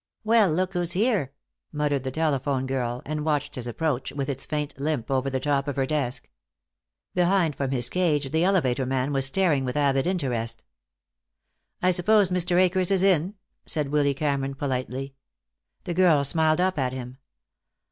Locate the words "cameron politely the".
14.15-15.93